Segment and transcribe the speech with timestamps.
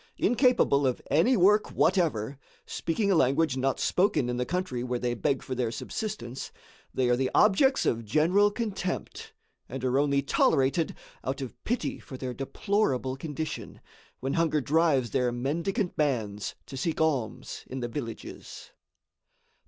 [0.17, 5.13] Incapable of any work whatever, speaking a language not spoken in the country where they
[5.13, 6.51] beg for their subsistence,
[6.91, 9.33] they are the objects of general contempt,
[9.69, 13.79] and are only tolerated out of pity for their deplorable condition,
[14.21, 18.71] when hunger drives their mendicant bands to seek alms in the villages.